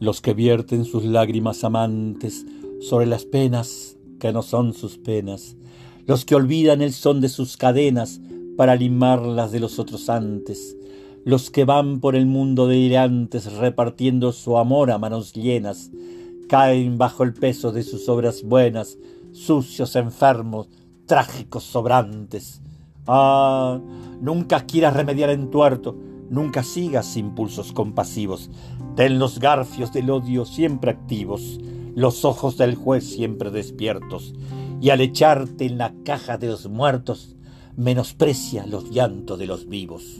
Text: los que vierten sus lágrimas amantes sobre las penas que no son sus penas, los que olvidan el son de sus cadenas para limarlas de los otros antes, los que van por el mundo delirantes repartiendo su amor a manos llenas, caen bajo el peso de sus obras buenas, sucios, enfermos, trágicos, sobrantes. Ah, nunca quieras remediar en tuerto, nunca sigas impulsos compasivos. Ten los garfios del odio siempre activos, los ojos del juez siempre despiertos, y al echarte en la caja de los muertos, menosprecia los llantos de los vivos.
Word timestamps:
los 0.00 0.22
que 0.22 0.32
vierten 0.34 0.84
sus 0.84 1.04
lágrimas 1.04 1.62
amantes 1.62 2.46
sobre 2.80 3.06
las 3.06 3.26
penas 3.26 3.98
que 4.18 4.32
no 4.32 4.42
son 4.42 4.72
sus 4.72 4.96
penas, 4.98 5.56
los 6.06 6.24
que 6.24 6.34
olvidan 6.34 6.80
el 6.80 6.92
son 6.92 7.20
de 7.20 7.28
sus 7.28 7.56
cadenas 7.56 8.20
para 8.56 8.76
limarlas 8.76 9.52
de 9.52 9.60
los 9.60 9.78
otros 9.78 10.08
antes, 10.08 10.76
los 11.24 11.50
que 11.50 11.66
van 11.66 12.00
por 12.00 12.16
el 12.16 12.26
mundo 12.26 12.66
delirantes 12.66 13.52
repartiendo 13.52 14.32
su 14.32 14.56
amor 14.56 14.90
a 14.90 14.98
manos 14.98 15.34
llenas, 15.34 15.90
caen 16.48 16.96
bajo 16.96 17.22
el 17.22 17.34
peso 17.34 17.70
de 17.70 17.82
sus 17.82 18.08
obras 18.08 18.42
buenas, 18.42 18.98
sucios, 19.32 19.96
enfermos, 19.96 20.68
trágicos, 21.06 21.64
sobrantes. 21.64 22.62
Ah, 23.06 23.80
nunca 24.20 24.64
quieras 24.66 24.94
remediar 24.94 25.30
en 25.30 25.50
tuerto, 25.50 25.96
nunca 26.30 26.62
sigas 26.62 27.16
impulsos 27.16 27.72
compasivos. 27.72 28.50
Ten 28.96 29.18
los 29.18 29.38
garfios 29.38 29.92
del 29.92 30.08
odio 30.08 30.46
siempre 30.46 30.92
activos, 30.92 31.58
los 31.94 32.24
ojos 32.24 32.56
del 32.56 32.76
juez 32.76 33.04
siempre 33.04 33.50
despiertos, 33.50 34.32
y 34.80 34.90
al 34.90 35.02
echarte 35.02 35.66
en 35.66 35.76
la 35.76 35.92
caja 36.04 36.38
de 36.38 36.46
los 36.46 36.68
muertos, 36.68 37.36
menosprecia 37.76 38.66
los 38.66 38.90
llantos 38.90 39.38
de 39.38 39.46
los 39.46 39.68
vivos. 39.68 40.18